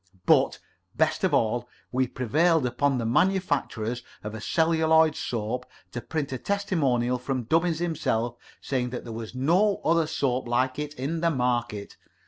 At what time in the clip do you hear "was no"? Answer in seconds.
9.13-9.79